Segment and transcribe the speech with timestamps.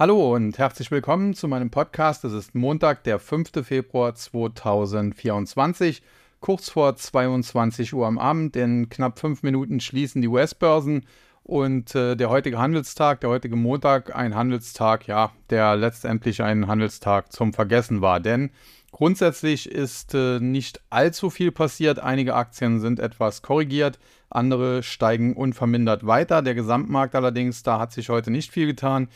[0.00, 2.22] Hallo und herzlich willkommen zu meinem Podcast.
[2.22, 3.66] Es ist Montag, der 5.
[3.66, 6.04] Februar 2024,
[6.38, 8.54] kurz vor 22 Uhr am Abend.
[8.54, 11.04] In knapp fünf Minuten schließen die US-Börsen
[11.42, 17.32] und äh, der heutige Handelstag, der heutige Montag, ein Handelstag, ja, der letztendlich ein Handelstag
[17.32, 18.20] zum Vergessen war.
[18.20, 18.50] Denn
[18.92, 21.98] grundsätzlich ist äh, nicht allzu viel passiert.
[21.98, 23.98] Einige Aktien sind etwas korrigiert,
[24.30, 26.40] andere steigen unvermindert weiter.
[26.40, 29.08] Der Gesamtmarkt allerdings, da hat sich heute nicht viel getan.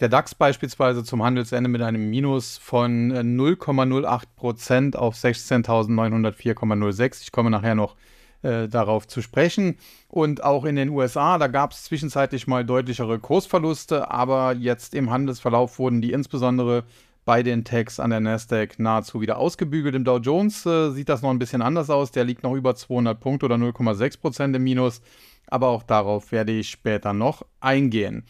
[0.00, 7.20] Der DAX beispielsweise zum Handelsende mit einem Minus von 0,08% äh, auf 16.904,06.
[7.20, 7.96] Ich komme nachher noch
[8.40, 9.76] äh, darauf zu sprechen.
[10.08, 15.10] Und auch in den USA, da gab es zwischenzeitlich mal deutlichere Kursverluste, aber jetzt im
[15.10, 16.84] Handelsverlauf wurden die insbesondere
[17.26, 19.94] bei den Tags an der Nasdaq nahezu wieder ausgebügelt.
[19.94, 22.10] Im Dow Jones äh, sieht das noch ein bisschen anders aus.
[22.10, 25.02] Der liegt noch über 200 Punkte oder 0,6% im Minus.
[25.46, 28.24] Aber auch darauf werde ich später noch eingehen.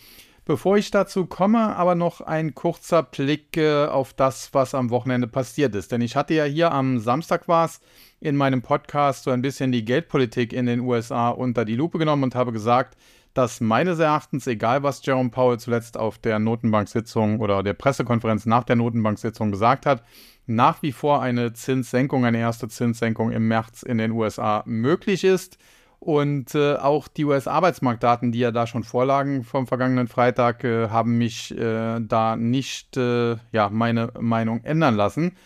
[0.51, 5.29] Bevor ich dazu komme, aber noch ein kurzer Blick äh, auf das, was am Wochenende
[5.29, 5.93] passiert ist.
[5.93, 7.81] Denn ich hatte ja hier am Samstag war es
[8.19, 12.25] in meinem Podcast so ein bisschen die Geldpolitik in den USA unter die Lupe genommen
[12.25, 12.99] und habe gesagt,
[13.33, 18.65] dass meines Erachtens, egal was Jerome Powell zuletzt auf der Notenbanksitzung oder der Pressekonferenz nach
[18.65, 20.03] der Notenbanksitzung gesagt hat,
[20.47, 25.59] nach wie vor eine Zinssenkung, eine erste Zinssenkung im März in den USA möglich ist.
[26.01, 31.19] Und äh, auch die US-Arbeitsmarktdaten, die ja da schon vorlagen vom vergangenen Freitag, äh, haben
[31.19, 35.37] mich äh, da nicht äh, ja, meine Meinung ändern lassen.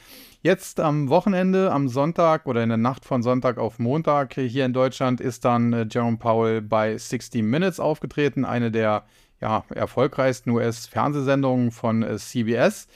[0.42, 4.72] Jetzt am Wochenende, am Sonntag oder in der Nacht von Sonntag auf Montag hier in
[4.72, 9.04] Deutschland ist dann äh, Jerome Powell bei 60 Minutes aufgetreten, eine der
[9.40, 12.86] ja, erfolgreichsten US-Fernsehsendungen von äh, CBS.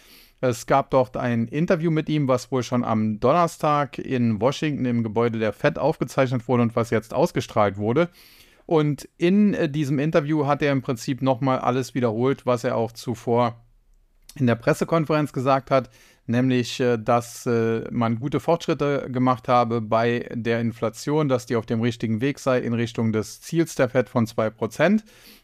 [0.41, 5.03] Es gab dort ein Interview mit ihm, was wohl schon am Donnerstag in Washington im
[5.03, 8.09] Gebäude der Fed aufgezeichnet wurde und was jetzt ausgestrahlt wurde.
[8.65, 12.93] Und in äh, diesem Interview hat er im Prinzip nochmal alles wiederholt, was er auch
[12.93, 13.65] zuvor
[14.37, 15.91] in der Pressekonferenz gesagt hat,
[16.27, 21.67] nämlich, äh, dass äh, man gute Fortschritte gemacht habe bei der Inflation, dass die auf
[21.67, 25.03] dem richtigen Weg sei in Richtung des Ziels der Fed von 2%,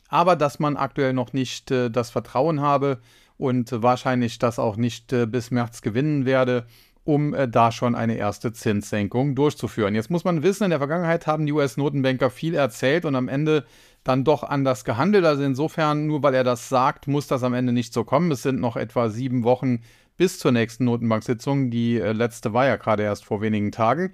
[0.09, 3.01] aber dass man aktuell noch nicht das Vertrauen habe,
[3.37, 6.67] und wahrscheinlich das auch nicht äh, bis März gewinnen werde,
[7.05, 9.95] um äh, da schon eine erste Zinssenkung durchzuführen.
[9.95, 13.65] Jetzt muss man wissen, in der Vergangenheit haben die US-Notenbanker viel erzählt und am Ende
[14.05, 15.25] dann doch anders gehandelt.
[15.25, 18.31] Also insofern, nur weil er das sagt, muss das am Ende nicht so kommen.
[18.31, 19.81] Es sind noch etwa sieben Wochen
[20.17, 21.71] bis zur nächsten Notenbanksitzung.
[21.71, 24.13] Die äh, letzte war ja gerade erst vor wenigen Tagen.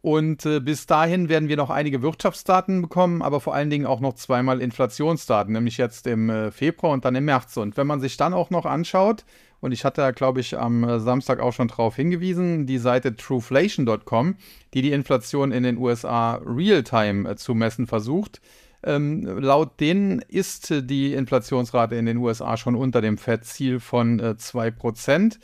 [0.00, 4.00] Und äh, bis dahin werden wir noch einige Wirtschaftsdaten bekommen, aber vor allen Dingen auch
[4.00, 7.56] noch zweimal Inflationsdaten, nämlich jetzt im äh, Februar und dann im März.
[7.56, 9.24] Und wenn man sich dann auch noch anschaut,
[9.60, 14.36] und ich hatte glaube ich, am äh, Samstag auch schon drauf hingewiesen, die Seite trueflation.com,
[14.72, 18.40] die die Inflation in den USA real-time äh, zu messen versucht.
[18.84, 24.36] Ähm, laut denen ist die Inflationsrate in den USA schon unter dem FED-Ziel von äh,
[24.38, 25.38] 2%.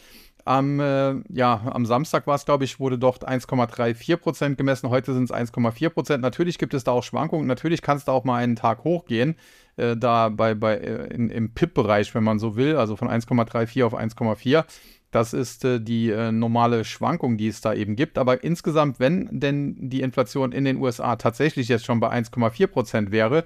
[0.47, 4.91] Am, äh, ja, am Samstag war es, glaube ich, wurde dort 1,34 Prozent gemessen.
[4.91, 6.23] Heute sind es 1,4 Prozent.
[6.23, 7.47] Natürlich gibt es da auch Schwankungen.
[7.47, 9.37] Natürlich kann es da auch mal einen Tag hochgehen.
[9.77, 13.85] Äh, da bei, bei, äh, in, im PIP-Bereich, wenn man so will, also von 1,34
[13.85, 14.65] auf 1,4.
[15.11, 18.19] Das ist äh, die äh, normale Schwankung, die es da eben gibt.
[18.19, 23.13] Aber insgesamt, wenn denn die Inflation in den USA tatsächlich jetzt schon bei 1,4 Prozent
[23.13, 23.45] wäre,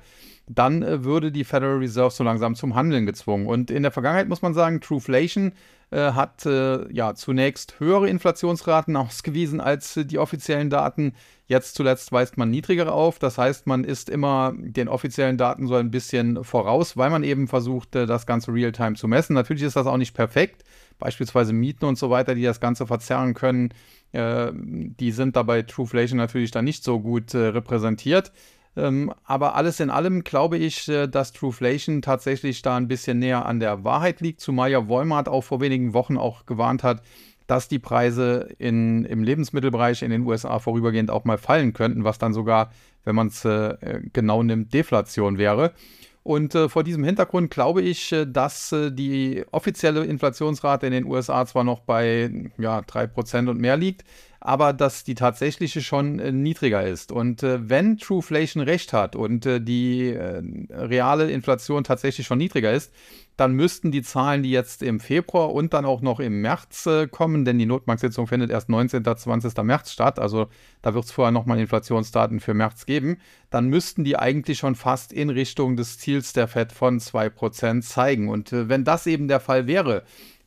[0.48, 3.46] dann äh, würde die Federal Reserve so langsam zum Handeln gezwungen.
[3.46, 5.52] Und in der Vergangenheit muss man sagen, Trueflation
[5.90, 11.12] äh, hat äh, ja zunächst höhere Inflationsraten ausgewiesen als äh, die offiziellen Daten.
[11.46, 13.18] Jetzt zuletzt weist man niedrigere auf.
[13.18, 17.48] Das heißt, man ist immer den offiziellen Daten so ein bisschen voraus, weil man eben
[17.48, 19.34] versucht, äh, das Ganze real-time zu messen.
[19.34, 20.64] Natürlich ist das auch nicht perfekt.
[20.98, 23.70] Beispielsweise Mieten und so weiter, die das Ganze verzerren können,
[24.12, 28.32] äh, die sind dabei Trueflation natürlich dann nicht so gut repräsentiert.
[28.78, 33.44] Ähm, aber alles in allem glaube ich, äh, dass Trueflation tatsächlich da ein bisschen näher
[33.44, 37.02] an der Wahrheit liegt, zumal ja Walmart auch vor wenigen Wochen auch gewarnt hat,
[37.48, 42.18] dass die Preise in, im Lebensmittelbereich in den USA vorübergehend auch mal fallen könnten, was
[42.18, 42.70] dann sogar,
[43.04, 45.72] wenn man es äh, genau nimmt, Deflation wäre.
[46.22, 51.06] Und äh, vor diesem Hintergrund glaube ich, äh, dass äh, die offizielle Inflationsrate in den
[51.06, 54.04] USA zwar noch bei ja, 3% und mehr liegt,
[54.40, 57.12] aber dass die tatsächliche schon äh, niedriger ist.
[57.12, 62.72] Und äh, wenn Trueflation recht hat und äh, die äh, reale Inflation tatsächlich schon niedriger
[62.72, 62.92] ist,
[63.36, 67.06] dann müssten die Zahlen, die jetzt im Februar und dann auch noch im März äh,
[67.06, 69.04] kommen, denn die Notbanksitzung findet erst 19.
[69.04, 69.56] 20.
[69.62, 70.48] März statt, also
[70.82, 73.18] da wird es vorher nochmal Inflationsdaten für März geben,
[73.50, 78.28] dann müssten die eigentlich schon fast in Richtung des Ziels der FED von 2% zeigen.
[78.28, 80.02] Und äh, wenn das eben der Fall wäre,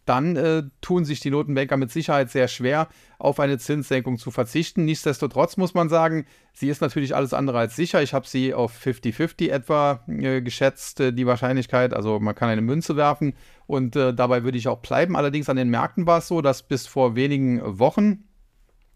[0.06, 2.88] dann äh, tun sich die Notenbanker mit Sicherheit sehr schwer,
[3.20, 4.86] auf eine Zinssenkung zu verzichten.
[4.86, 8.02] Nichtsdestotrotz muss man sagen, sie ist natürlich alles andere als sicher.
[8.02, 11.94] Ich habe sie auf 50-50 etwa äh, geschätzt, äh, die Wahrscheinlichkeit.
[11.94, 13.36] Also man kann eine Münze werfen
[13.68, 15.16] und äh, dabei würde ich auch bleiben.
[15.16, 18.24] Allerdings an den Märkten war es so, dass bis vor wenigen Wochen,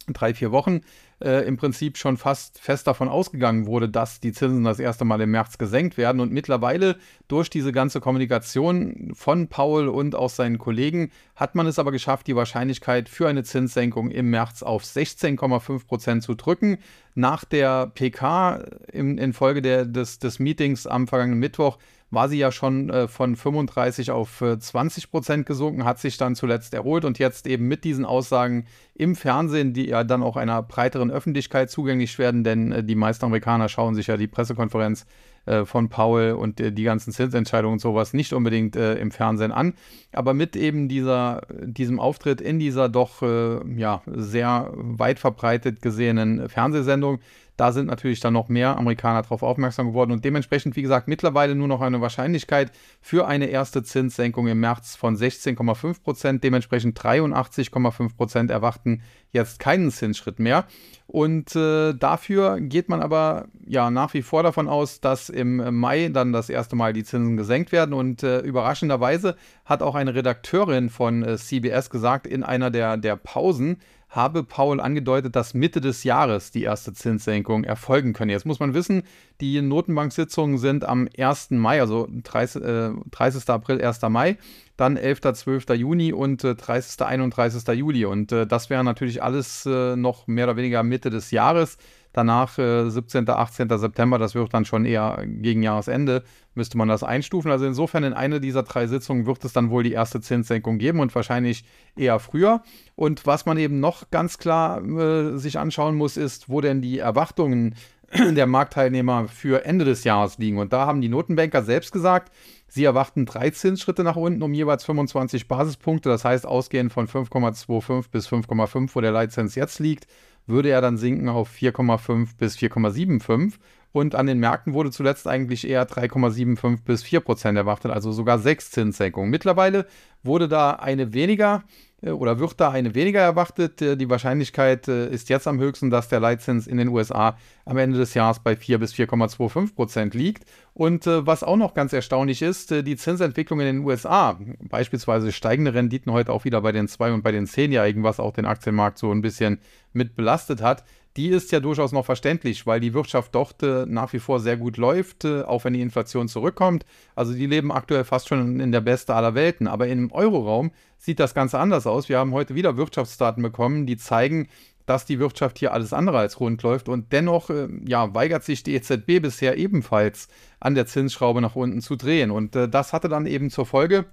[0.08, 0.82] drei, vier Wochen,
[1.24, 5.22] äh, im Prinzip schon fast fest davon ausgegangen wurde, dass die Zinsen das erste Mal
[5.22, 6.20] im März gesenkt werden.
[6.20, 6.98] Und mittlerweile
[7.28, 12.28] durch diese ganze Kommunikation von Paul und auch seinen Kollegen hat man es aber geschafft,
[12.28, 16.78] die Wahrscheinlichkeit für eine Zinssenkung im März auf 16,5 Prozent zu drücken.
[17.14, 21.78] Nach der PK in, infolge der, des, des Meetings am vergangenen Mittwoch
[22.16, 26.36] war sie ja schon äh, von 35 auf äh, 20 Prozent gesunken, hat sich dann
[26.36, 28.66] zuletzt erholt und jetzt eben mit diesen Aussagen
[28.96, 33.26] im Fernsehen, die ja dann auch einer breiteren Öffentlichkeit zugänglich werden, denn äh, die meisten
[33.26, 35.06] Amerikaner schauen sich ja die Pressekonferenz
[35.46, 39.52] äh, von Paul und äh, die ganzen Zinsentscheidungen und sowas nicht unbedingt äh, im Fernsehen
[39.52, 39.74] an.
[40.12, 47.20] Aber mit eben dieser, diesem Auftritt in dieser doch ja, sehr weit verbreitet gesehenen Fernsehsendung
[47.58, 51.56] da sind natürlich dann noch mehr Amerikaner darauf aufmerksam geworden und dementsprechend, wie gesagt, mittlerweile
[51.56, 52.72] nur noch eine Wahrscheinlichkeit
[53.02, 56.44] für eine erste Zinssenkung im März von 16,5 Prozent.
[56.44, 60.66] Dementsprechend 83,5 Prozent erwarten jetzt keinen Zinsschritt mehr.
[61.08, 66.10] Und äh, dafür geht man aber ja nach wie vor davon aus, dass im Mai
[66.10, 67.94] dann das erste Mal die Zinsen gesenkt werden.
[67.94, 69.36] Und äh, überraschenderweise
[69.66, 73.78] hat auch eine Redakteurin von äh, CBS gesagt in einer der, der Pausen,
[74.16, 78.32] habe Paul angedeutet, dass Mitte des Jahres die erste Zinssenkung erfolgen könne.
[78.32, 79.04] Jetzt muss man wissen,
[79.42, 81.52] die Notenbank-Sitzungen sind am 1.
[81.52, 83.50] Mai, also 30, äh, 30.
[83.50, 84.02] April, 1.
[84.10, 84.38] Mai,
[84.78, 85.70] dann 11., 12.
[85.76, 87.68] Juni und äh, 30., 31.
[87.78, 88.06] Juli.
[88.06, 91.78] Und äh, das wäre natürlich alles äh, noch mehr oder weniger Mitte des Jahres.
[92.16, 93.68] Danach äh, 17., 18.
[93.78, 96.24] September, das wird dann schon eher gegen Jahresende,
[96.54, 97.52] müsste man das einstufen.
[97.52, 101.02] Also insofern in einer dieser drei Sitzungen wird es dann wohl die erste Zinssenkung geben
[101.02, 101.66] und wahrscheinlich
[101.98, 102.64] eher früher.
[102.96, 107.00] Und was man eben noch ganz klar äh, sich anschauen muss, ist, wo denn die
[107.00, 107.76] Erwartungen
[108.14, 110.58] der Marktteilnehmer für Ende des Jahres liegen.
[110.58, 112.32] Und da haben die Notenbanker selbst gesagt,
[112.70, 116.08] sie erwarten drei Zinsschritte nach unten um jeweils 25 Basispunkte.
[116.08, 120.08] Das heißt, ausgehend von 5,25 bis 5,5, wo der Leitzins jetzt liegt,
[120.48, 123.54] würde er dann sinken auf 4,5 bis 4,75.
[123.96, 128.40] Und an den Märkten wurde zuletzt eigentlich eher 3,75 bis 4 Prozent erwartet, also sogar
[128.40, 129.30] sechs Zinssenkungen.
[129.30, 129.86] Mittlerweile
[130.22, 131.64] wurde da eine weniger
[132.02, 133.82] äh, oder wird da eine weniger erwartet.
[133.82, 137.78] Äh, die Wahrscheinlichkeit äh, ist jetzt am höchsten, dass der Leitzins in den USA am
[137.78, 140.44] Ende des Jahres bei 4 bis 4,25 Prozent liegt.
[140.74, 146.12] Und was auch noch ganz erstaunlich ist, die Zinsentwicklung in den USA, beispielsweise steigende Renditen
[146.12, 149.10] heute auch wieder bei den 2 und bei den 10-Jährigen, was auch den Aktienmarkt so
[149.10, 149.60] ein bisschen
[149.94, 150.84] mit belastet hat,
[151.18, 154.58] die ist ja durchaus noch verständlich, weil die Wirtschaft dort äh, nach wie vor sehr
[154.58, 156.86] gut läuft, äh, auch wenn die Inflation zurückkommt.
[157.16, 159.68] Also die leben aktuell fast schon in der beste aller Welten.
[159.68, 162.10] Aber im Euroraum sieht das Ganze anders aus.
[162.10, 164.50] Wir haben heute wieder Wirtschaftsdaten bekommen, die zeigen,
[164.86, 166.90] dass die Wirtschaft hier alles andere als rund läuft.
[166.90, 170.28] Und dennoch äh, ja, weigert sich die EZB bisher ebenfalls
[170.60, 172.30] an der Zinsschraube nach unten zu drehen.
[172.30, 174.06] Und äh, das hatte dann eben zur Folge,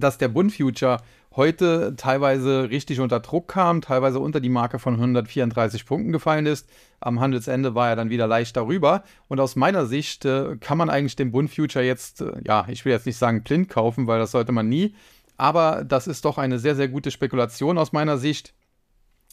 [0.00, 0.98] dass der Bund Future
[1.38, 6.68] heute teilweise richtig unter Druck kam, teilweise unter die Marke von 134 Punkten gefallen ist.
[7.00, 9.04] Am Handelsende war er dann wieder leicht darüber.
[9.28, 12.84] Und aus meiner Sicht äh, kann man eigentlich den Bund Future jetzt, äh, ja, ich
[12.84, 14.94] will jetzt nicht sagen blind kaufen, weil das sollte man nie.
[15.36, 18.52] Aber das ist doch eine sehr, sehr gute Spekulation aus meiner Sicht.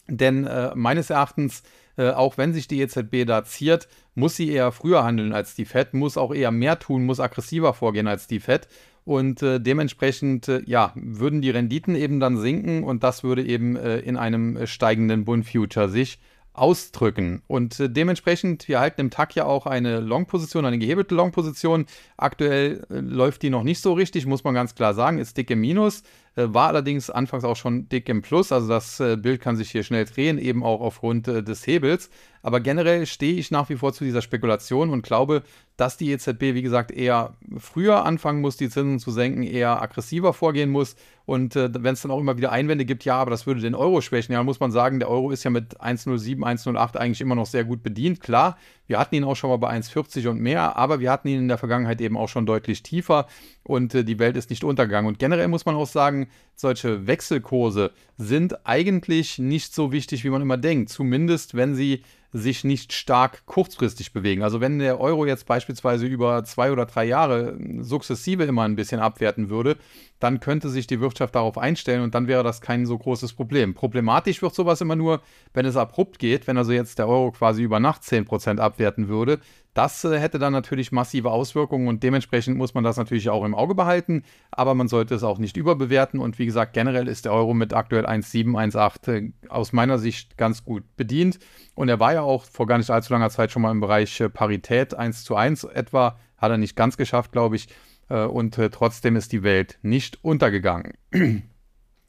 [0.08, 1.64] Denn äh, meines Erachtens,
[1.96, 5.64] äh, auch wenn sich die EZB da ziert, muss sie eher früher handeln als die
[5.64, 8.68] Fed, muss auch eher mehr tun, muss aggressiver vorgehen als die Fed.
[9.06, 13.76] Und äh, dementsprechend, äh, ja, würden die Renditen eben dann sinken und das würde eben
[13.76, 16.18] äh, in einem äh, steigenden Bund Future sich
[16.54, 17.40] ausdrücken.
[17.46, 21.86] Und äh, dementsprechend, wir halten im Tag ja auch eine Long-Position, eine gehebelte Long-Position.
[22.16, 25.50] Aktuell äh, läuft die noch nicht so richtig, muss man ganz klar sagen, ist dick
[25.50, 26.02] im Minus.
[26.38, 30.04] War allerdings anfangs auch schon dick im Plus, also das Bild kann sich hier schnell
[30.04, 32.10] drehen, eben auch aufgrund des Hebels.
[32.46, 35.42] Aber generell stehe ich nach wie vor zu dieser Spekulation und glaube,
[35.76, 40.32] dass die EZB, wie gesagt, eher früher anfangen muss, die Zinsen zu senken, eher aggressiver
[40.32, 40.94] vorgehen muss.
[41.24, 43.74] Und äh, wenn es dann auch immer wieder Einwände gibt, ja, aber das würde den
[43.74, 47.34] Euro schwächen, ja, muss man sagen, der Euro ist ja mit 1,07, 1,08 eigentlich immer
[47.34, 48.20] noch sehr gut bedient.
[48.20, 51.40] Klar, wir hatten ihn auch schon mal bei 1,40 und mehr, aber wir hatten ihn
[51.40, 53.26] in der Vergangenheit eben auch schon deutlich tiefer
[53.64, 55.08] und äh, die Welt ist nicht untergegangen.
[55.08, 60.42] Und generell muss man auch sagen, solche Wechselkurse sind eigentlich nicht so wichtig, wie man
[60.42, 60.90] immer denkt.
[60.90, 62.04] Zumindest, wenn sie
[62.36, 64.42] sich nicht stark kurzfristig bewegen.
[64.42, 69.00] Also wenn der Euro jetzt beispielsweise über zwei oder drei Jahre sukzessive immer ein bisschen
[69.00, 69.76] abwerten würde,
[70.18, 73.74] dann könnte sich die Wirtschaft darauf einstellen und dann wäre das kein so großes Problem.
[73.74, 75.20] Problematisch wird sowas immer nur,
[75.52, 79.40] wenn es abrupt geht, wenn also jetzt der Euro quasi über Nacht 10% abwerten würde,
[79.76, 83.54] Das äh, hätte dann natürlich massive Auswirkungen und dementsprechend muss man das natürlich auch im
[83.54, 86.18] Auge behalten, aber man sollte es auch nicht überbewerten.
[86.18, 90.38] Und wie gesagt, generell ist der Euro mit aktuell 1,7, 1,8 äh, aus meiner Sicht
[90.38, 91.38] ganz gut bedient.
[91.74, 94.18] Und er war ja auch vor gar nicht allzu langer Zeit schon mal im Bereich
[94.18, 97.68] äh, Parität 1 zu 1 etwa, hat er nicht ganz geschafft, glaube ich,
[98.08, 100.92] und trotzdem ist die Welt nicht untergegangen.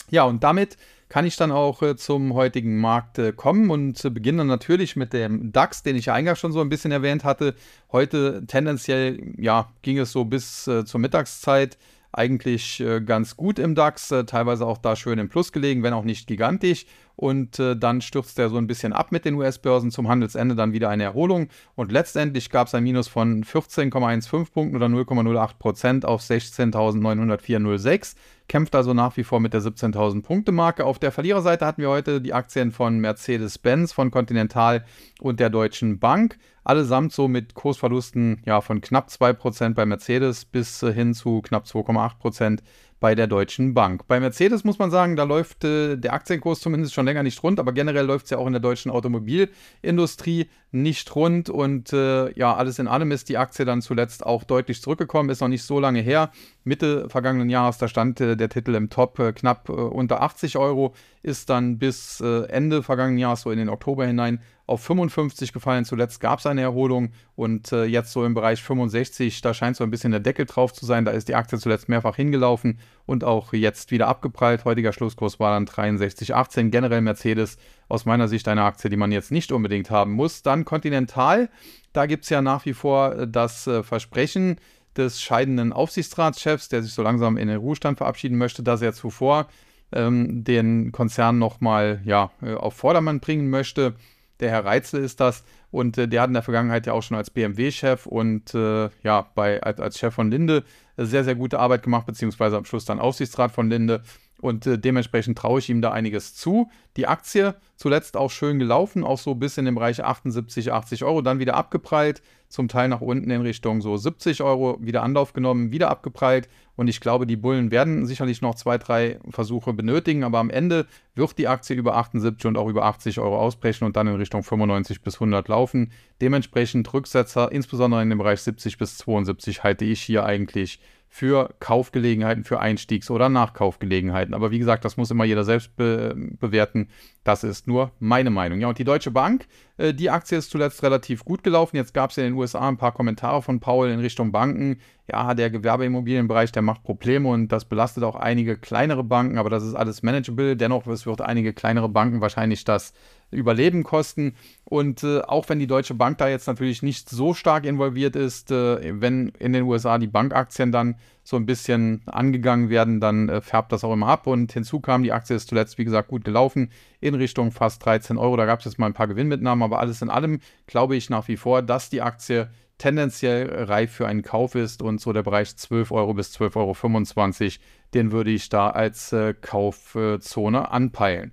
[0.10, 0.78] ja, und damit
[1.10, 5.14] kann ich dann auch äh, zum heutigen Markt äh, kommen und äh, beginne natürlich mit
[5.14, 7.56] dem DAX, den ich ja eingangs schon so ein bisschen erwähnt hatte.
[7.92, 11.78] Heute tendenziell, ja, ging es so bis äh, zur Mittagszeit
[12.18, 15.94] eigentlich äh, ganz gut im DAX, äh, teilweise auch da schön im Plus gelegen, wenn
[15.94, 16.86] auch nicht gigantisch.
[17.16, 20.74] Und äh, dann stürzt er so ein bisschen ab mit den US-Börsen zum Handelsende, dann
[20.74, 21.50] wieder eine Erholung.
[21.76, 28.16] Und letztendlich gab es ein Minus von 14,15 Punkten oder 0,08 Prozent auf 16.904,06
[28.48, 30.86] kämpft also nach wie vor mit der 17.000 Punkte Marke.
[30.86, 34.86] Auf der Verliererseite hatten wir heute die Aktien von Mercedes-Benz, von Continental
[35.20, 36.38] und der Deutschen Bank.
[36.64, 42.60] Allesamt so mit Kursverlusten ja, von knapp 2% bei Mercedes bis hin zu knapp 2,8%
[43.00, 44.08] bei der Deutschen Bank.
[44.08, 47.60] Bei Mercedes muss man sagen, da läuft äh, der Aktienkurs zumindest schon länger nicht rund,
[47.60, 50.50] aber generell läuft es ja auch in der deutschen Automobilindustrie
[50.82, 54.82] nicht rund und äh, ja, alles in allem ist die Aktie dann zuletzt auch deutlich
[54.82, 56.32] zurückgekommen, ist noch nicht so lange her.
[56.64, 60.58] Mitte vergangenen Jahres, da stand äh, der Titel im Top äh, knapp äh, unter 80
[60.58, 60.94] Euro,
[61.24, 65.86] ist dann bis äh, Ende vergangenen Jahres, so in den Oktober hinein, auf 55 gefallen.
[65.86, 69.84] Zuletzt gab es eine Erholung und äh, jetzt so im Bereich 65, da scheint so
[69.84, 71.06] ein bisschen der Deckel drauf zu sein.
[71.06, 74.66] Da ist die Aktie zuletzt mehrfach hingelaufen und auch jetzt wieder abgeprallt.
[74.66, 76.70] Heutiger Schlusskurs war dann 63,18.
[76.70, 77.58] Generell Mercedes
[77.90, 80.44] aus meiner Sicht eine Aktie, die man jetzt nicht unbedingt haben muss.
[80.44, 81.50] Dann Continental,
[81.94, 84.58] da gibt es ja nach wie vor äh, das äh, Versprechen
[84.96, 89.48] des scheidenden Aufsichtsratschefs, der sich so langsam in den Ruhestand verabschieden möchte, dass er zuvor
[89.92, 93.96] ähm, den Konzern nochmal ja, äh, auf Vordermann bringen möchte.
[94.40, 97.18] Der Herr Reitzel ist das und äh, der hat in der Vergangenheit ja auch schon
[97.18, 100.64] als BMW-Chef und äh, ja, bei, als, als Chef von Linde
[100.98, 104.02] sehr, sehr gute Arbeit gemacht, beziehungsweise am Schluss dann Aufsichtsrat von Linde.
[104.40, 106.70] Und äh, dementsprechend traue ich ihm da einiges zu.
[106.96, 111.22] Die Aktie zuletzt auch schön gelaufen, auch so bis in den Bereich 78, 80 Euro,
[111.22, 115.72] dann wieder abgeprallt, zum Teil nach unten in Richtung so 70 Euro, wieder Anlauf genommen,
[115.72, 116.48] wieder abgeprallt.
[116.76, 120.86] Und ich glaube, die Bullen werden sicherlich noch zwei, drei Versuche benötigen, aber am Ende
[121.16, 124.44] wird die Aktie über 78 und auch über 80 Euro ausbrechen und dann in Richtung
[124.44, 125.92] 95 bis 100 laufen.
[126.22, 132.44] Dementsprechend Rücksetzer, insbesondere in dem Bereich 70 bis 72, halte ich hier eigentlich für Kaufgelegenheiten,
[132.44, 134.34] für Einstiegs- oder Nachkaufgelegenheiten.
[134.34, 136.90] Aber wie gesagt, das muss immer jeder selbst be bewerten.
[137.24, 138.60] Das ist nur meine Meinung.
[138.60, 139.48] Ja, und die Deutsche Bank,
[139.78, 141.76] äh, die Aktie ist zuletzt relativ gut gelaufen.
[141.76, 144.80] Jetzt gab es in den USA ein paar Kommentare von Paul in Richtung Banken.
[145.12, 149.64] Ja, der Gewerbeimmobilienbereich, der macht Probleme und das belastet auch einige kleinere Banken, aber das
[149.64, 150.58] ist alles manageable.
[150.58, 152.94] Dennoch es wird einige kleinere Banken wahrscheinlich das
[153.32, 154.36] Überleben kosten.
[154.64, 158.52] Und äh, auch wenn die Deutsche Bank da jetzt natürlich nicht so stark involviert ist,
[158.52, 163.42] äh, wenn in den USA die Bankaktien dann so ein bisschen angegangen werden, dann äh,
[163.42, 164.28] färbt das auch immer ab.
[164.28, 168.18] Und hinzu kam, die Aktie ist zuletzt, wie gesagt, gut gelaufen in Richtung fast 13
[168.18, 168.38] Euro.
[168.38, 171.28] Da gab es jetzt mal ein paar Gewinnmitnahmen, aber alles in allem glaube ich nach
[171.28, 175.56] wie vor, dass die Aktie tendenziell reif für einen Kauf ist und so der Bereich
[175.56, 177.52] 12 Euro bis 12,25 Euro,
[177.94, 181.32] den würde ich da als äh, Kaufzone anpeilen.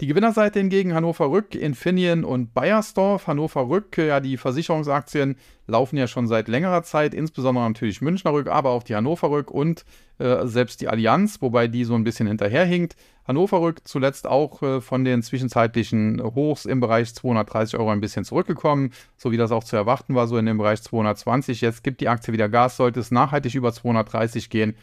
[0.00, 3.28] Die Gewinnerseite hingegen Hannover Rück, Infineon und Bayersdorf.
[3.28, 5.36] Hannover Rück, ja, die Versicherungsaktien
[5.68, 9.52] laufen ja schon seit längerer Zeit, insbesondere natürlich Münchner Rück, aber auch die Hannover Rück
[9.52, 9.84] und
[10.18, 12.96] äh, selbst die Allianz, wobei die so ein bisschen hinterherhinkt.
[13.26, 18.24] Hannover Rück zuletzt auch äh, von den zwischenzeitlichen Hochs im Bereich 230 Euro ein bisschen
[18.24, 21.60] zurückgekommen, so wie das auch zu erwarten war, so in dem Bereich 220.
[21.60, 24.74] Jetzt gibt die Aktie wieder Gas, sollte es nachhaltig über 230 gehen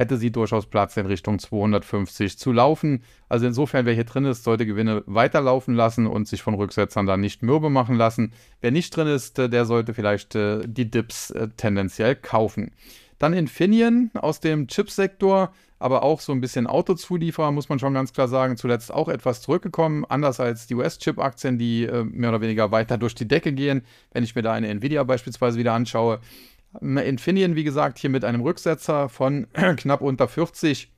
[0.00, 3.02] hätte sie durchaus Platz in Richtung 250 zu laufen.
[3.28, 7.20] Also insofern, wer hier drin ist, sollte Gewinne weiterlaufen lassen und sich von Rücksetzern dann
[7.20, 8.32] nicht mürbe machen lassen.
[8.62, 12.70] Wer nicht drin ist, äh, der sollte vielleicht äh, die Dips äh, tendenziell kaufen.
[13.18, 18.14] Dann Infineon aus dem Chipsektor, aber auch so ein bisschen Autozulieferer, muss man schon ganz
[18.14, 22.96] klar sagen, zuletzt auch etwas zurückgekommen, anders als die US-Chip-Aktien, die mehr oder weniger weiter
[22.96, 23.82] durch die Decke gehen.
[24.12, 26.20] Wenn ich mir da eine Nvidia beispielsweise wieder anschaue,
[26.80, 29.46] Infineon, wie gesagt, hier mit einem Rücksetzer von
[29.76, 30.92] knapp unter 40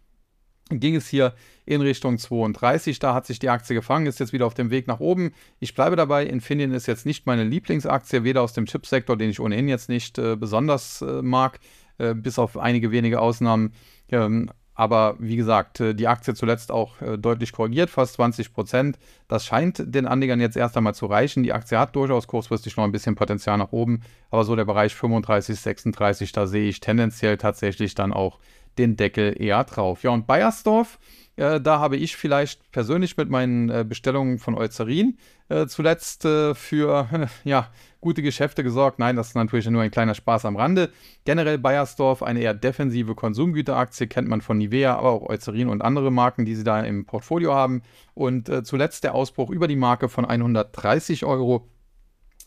[0.70, 1.34] ging es hier
[1.66, 2.98] in Richtung 32.
[2.98, 5.32] Da hat sich die Aktie gefangen, ist jetzt wieder auf dem Weg nach oben.
[5.60, 9.40] Ich bleibe dabei, Infineon ist jetzt nicht meine Lieblingsaktie, weder aus dem Chipsektor, den ich
[9.40, 11.60] ohnehin jetzt nicht äh, besonders äh, mag,
[11.98, 13.72] äh, bis auf einige wenige Ausnahmen.
[14.08, 18.98] Ähm, aber wie gesagt, äh, die Aktie zuletzt auch äh, deutlich korrigiert, fast 20 Prozent.
[19.28, 21.42] Das scheint den Anlegern jetzt erst einmal zu reichen.
[21.42, 24.94] Die Aktie hat durchaus kurzfristig noch ein bisschen Potenzial nach oben, aber so der Bereich
[24.94, 28.38] 35, 36, da sehe ich tendenziell tatsächlich dann auch
[28.78, 30.02] den Deckel eher drauf.
[30.02, 30.98] Ja, und Bayersdorf,
[31.36, 35.16] da habe ich vielleicht persönlich mit meinen äh, Bestellungen von Eucerin
[35.48, 37.08] äh, zuletzt äh, für
[37.44, 37.68] ja,
[38.00, 38.98] gute Geschäfte gesorgt.
[38.98, 40.90] Nein, das ist natürlich nur ein kleiner Spaß am Rande.
[41.24, 46.10] Generell Bayersdorf, eine eher defensive Konsumgüteraktie, kennt man von Nivea, aber auch Eucerin und andere
[46.10, 47.82] Marken, die sie da im Portfolio haben.
[48.14, 51.68] Und äh, zuletzt der Ausbruch über die Marke von 130 Euro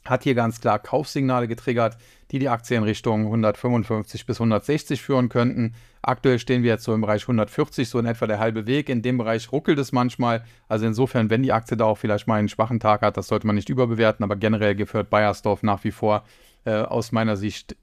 [0.06, 1.98] hat hier ganz klar Kaufsignale getriggert,
[2.32, 5.74] die die Aktie in Richtung 155 bis 160 führen könnten.
[6.02, 8.90] Aktuell stehen wir jetzt so im Bereich 140, so in etwa der halbe Weg.
[8.90, 10.44] In dem Bereich ruckelt es manchmal.
[10.68, 13.48] Also insofern, wenn die Aktie da auch vielleicht mal einen schwachen Tag hat, das sollte
[13.48, 14.24] man nicht überbewerten.
[14.24, 16.24] Aber generell gehört Bayersdorf nach wie vor
[16.66, 17.76] äh, aus meiner Sicht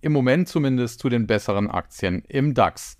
[0.00, 2.96] im Moment zumindest zu den besseren Aktien im DAX.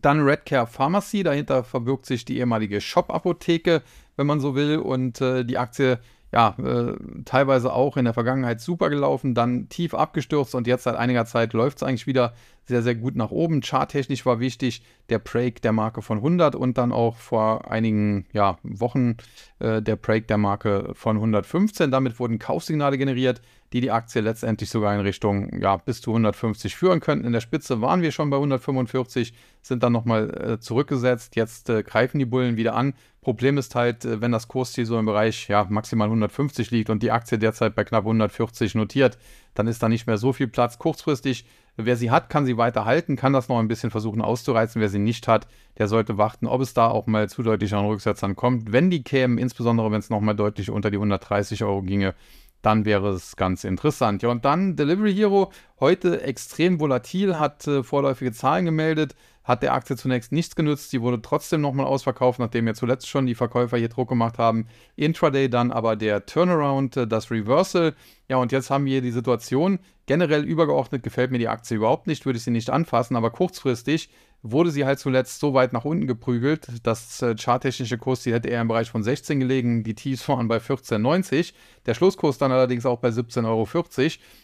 [0.00, 3.82] Dann Redcare Pharmacy, dahinter verbirgt sich die ehemalige Shop-Apotheke,
[4.16, 4.78] wenn man so will.
[4.78, 5.98] Und äh, die Aktie,
[6.32, 10.96] ja, äh, teilweise auch in der Vergangenheit super gelaufen, dann tief abgestürzt und jetzt seit
[10.96, 12.34] einiger Zeit läuft es eigentlich wieder
[12.70, 13.60] sehr, sehr gut nach oben.
[13.62, 18.58] Charttechnisch war wichtig der Break der Marke von 100 und dann auch vor einigen ja,
[18.62, 19.16] Wochen
[19.58, 21.90] äh, der Break der Marke von 115.
[21.90, 26.76] Damit wurden Kaufsignale generiert, die die Aktie letztendlich sogar in Richtung ja, bis zu 150
[26.76, 27.26] führen könnten.
[27.26, 31.36] In der Spitze waren wir schon bei 145, sind dann nochmal äh, zurückgesetzt.
[31.36, 32.94] Jetzt äh, greifen die Bullen wieder an.
[33.22, 37.02] Problem ist halt, äh, wenn das Kursziel so im Bereich ja, maximal 150 liegt und
[37.02, 39.18] die Aktie derzeit bei knapp 140 notiert,
[39.54, 40.78] dann ist da nicht mehr so viel Platz.
[40.78, 41.44] Kurzfristig
[41.84, 44.80] Wer sie hat, kann sie weiter halten, kann das noch ein bisschen versuchen auszureizen.
[44.80, 45.46] Wer sie nicht hat,
[45.78, 48.72] der sollte warten, ob es da auch mal zu deutlich an Rücksetzern kommt.
[48.72, 52.14] Wenn die kämen, insbesondere wenn es nochmal deutlich unter die 130 Euro ginge,
[52.62, 54.22] dann wäre es ganz interessant.
[54.22, 59.14] Ja, und dann Delivery Hero, heute extrem volatil, hat äh, vorläufige Zahlen gemeldet,
[59.50, 60.90] hat der Aktie zunächst nichts genützt.
[60.90, 64.68] Sie wurde trotzdem nochmal ausverkauft, nachdem ja zuletzt schon die Verkäufer hier Druck gemacht haben.
[64.94, 67.94] Intraday dann aber der Turnaround, äh, das Reversal.
[68.28, 69.80] Ja, und jetzt haben wir die Situation.
[70.06, 74.08] Generell übergeordnet gefällt mir die Aktie überhaupt nicht, würde ich sie nicht anfassen, aber kurzfristig
[74.42, 76.68] wurde sie halt zuletzt so weit nach unten geprügelt.
[76.82, 80.58] Das äh, charttechnische Kursziel hätte eher im Bereich von 16 gelegen, die Tiefs waren bei
[80.58, 81.52] 14,90.
[81.86, 83.68] Der Schlusskurs dann allerdings auch bei 17,40 Euro.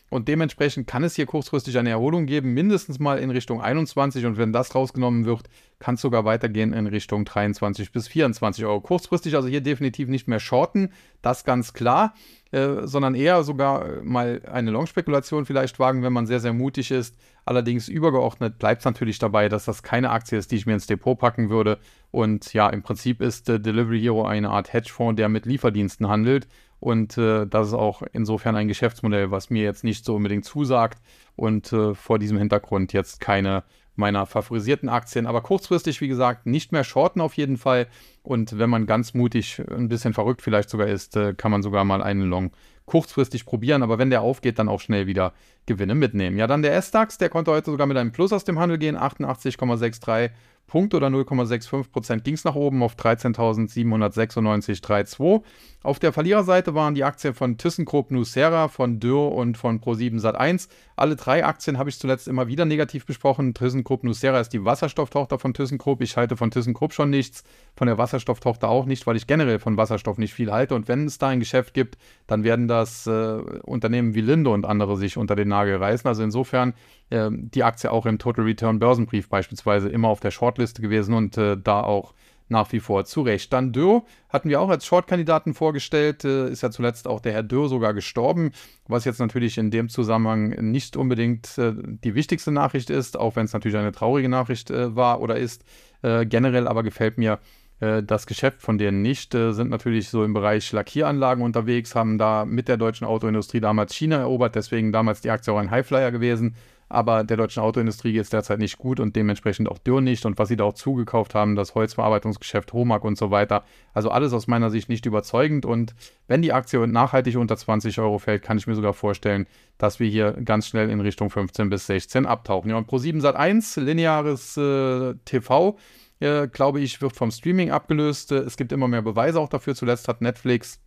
[0.09, 4.27] Und dementsprechend kann es hier kurzfristig eine Erholung geben, mindestens mal in Richtung 21.
[4.27, 8.81] Und wenn das rausgenommen wird, kann es sogar weitergehen in Richtung 23 bis 24 Euro.
[8.81, 12.15] Kurzfristig also hier definitiv nicht mehr shorten, das ganz klar.
[12.57, 17.14] Äh, sondern eher sogar mal eine Long-Spekulation vielleicht wagen, wenn man sehr, sehr mutig ist.
[17.45, 20.87] Allerdings übergeordnet bleibt es natürlich dabei, dass das keine Aktie ist, die ich mir ins
[20.87, 21.79] Depot packen würde.
[22.11, 26.49] Und ja, im Prinzip ist äh, Delivery Hero eine Art Hedgefonds, der mit Lieferdiensten handelt.
[26.81, 31.03] Und äh, das ist auch insofern ein Geschäftsmodell, was mir jetzt nicht so unbedingt zusagt
[31.35, 33.64] und äh, vor diesem Hintergrund jetzt keine
[33.97, 35.27] meiner favorisierten Aktien.
[35.27, 37.87] Aber kurzfristig, wie gesagt, nicht mehr shorten auf jeden Fall.
[38.23, 41.85] Und wenn man ganz mutig, ein bisschen verrückt vielleicht sogar ist, äh, kann man sogar
[41.85, 42.53] mal einen Long
[42.85, 43.83] kurzfristig probieren.
[43.83, 45.33] Aber wenn der aufgeht, dann auch schnell wieder
[45.67, 46.39] Gewinne mitnehmen.
[46.39, 48.97] Ja, dann der S-DAX, der konnte heute sogar mit einem Plus aus dem Handel gehen,
[48.97, 50.31] 88,63
[50.66, 55.42] Punkt oder 0,65 Prozent ging es nach oben auf 13.796,32.
[55.83, 60.68] Auf der Verliererseite waren die Aktien von ThyssenKrupp Nucera, von Dürr und von Pro7 Sat1.
[60.96, 63.55] Alle drei Aktien habe ich zuletzt immer wieder negativ besprochen.
[63.55, 66.02] ThyssenKrupp Nucera ist die Wasserstofftochter von ThyssenKrupp.
[66.02, 67.44] Ich halte von ThyssenKrupp schon nichts,
[67.76, 70.74] von der Wasserstofftochter auch nicht, weil ich generell von Wasserstoff nicht viel halte.
[70.74, 74.66] Und wenn es da ein Geschäft gibt, dann werden das äh, Unternehmen wie Linde und
[74.66, 76.09] andere sich unter den Nagel reißen.
[76.09, 76.74] Also insofern
[77.11, 81.37] äh, die Aktie auch im Total Return Börsenbrief beispielsweise immer auf der Shortliste gewesen und
[81.38, 82.14] äh, da auch
[82.49, 83.53] nach wie vor zu Recht.
[83.53, 87.42] Dann Dürr hatten wir auch als Short-Kandidaten vorgestellt, äh, ist ja zuletzt auch der Herr
[87.42, 88.53] Dürr sogar gestorben,
[88.87, 93.47] was jetzt natürlich in dem Zusammenhang nicht unbedingt äh, die wichtigste Nachricht ist, auch wenn
[93.47, 95.64] es natürlich eine traurige Nachricht äh, war oder ist.
[96.03, 97.40] Äh, generell aber gefällt mir
[97.81, 102.19] äh, das Geschäft von denen nicht, äh, sind natürlich so im Bereich Lackieranlagen unterwegs, haben
[102.19, 106.12] da mit der deutschen Autoindustrie damals China erobert, deswegen damals die Aktie auch ein Highflyer
[106.12, 106.55] gewesen
[106.88, 110.25] aber der deutschen Autoindustrie geht es derzeit nicht gut und dementsprechend auch Dürr nicht.
[110.25, 113.64] Und was sie da auch zugekauft haben, das Holzverarbeitungsgeschäft Homag und so weiter.
[113.92, 115.66] Also alles aus meiner Sicht nicht überzeugend.
[115.66, 115.94] Und
[116.29, 119.46] wenn die Aktie nachhaltig unter 20 Euro fällt, kann ich mir sogar vorstellen,
[119.79, 122.70] dass wir hier ganz schnell in Richtung 15 bis 16 abtauchen.
[122.70, 125.77] Ja, und Pro7 Sat 1, lineares äh, TV,
[126.20, 128.31] äh, glaube ich, wird vom Streaming abgelöst.
[128.31, 129.75] Es gibt immer mehr Beweise auch dafür.
[129.75, 130.81] Zuletzt hat Netflix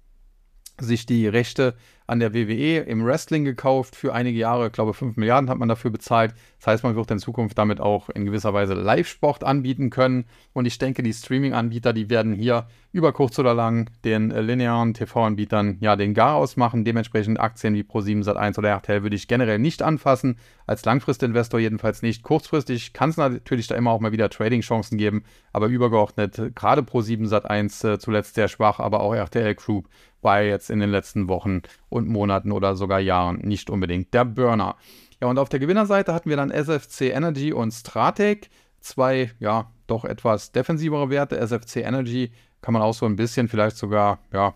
[0.81, 1.75] sich die Rechte
[2.09, 4.67] an der WWE im Wrestling gekauft für einige Jahre.
[4.67, 6.33] Ich glaube, 5 Milliarden hat man dafür bezahlt.
[6.57, 10.25] Das heißt, man wird in Zukunft damit auch in gewisser Weise Live-Sport anbieten können.
[10.51, 14.95] Und ich denke, die Streaming-Anbieter, die werden hier über kurz oder lang den äh, linearen
[14.95, 16.83] TV-Anbietern ja den Garaus machen.
[16.83, 20.39] Dementsprechend Aktien wie Pro7 Sat1 oder RTL würde ich generell nicht anfassen.
[20.65, 22.23] Als Langfristinvestor jedenfalls nicht.
[22.23, 25.23] Kurzfristig kann es natürlich da immer auch mal wieder Trading-Chancen geben.
[25.53, 29.87] Aber übergeordnet, gerade Pro7 Sat1 äh, zuletzt sehr schwach, aber auch RTL Group
[30.21, 34.75] war jetzt in den letzten Wochen und Monaten oder sogar Jahren nicht unbedingt der Burner.
[35.21, 38.49] Ja, und auf der Gewinnerseite hatten wir dann SFC Energy und Stratec.
[38.79, 41.38] Zwei, ja, doch etwas defensivere Werte.
[41.38, 44.53] SFC Energy kann man auch so ein bisschen, vielleicht sogar, ja,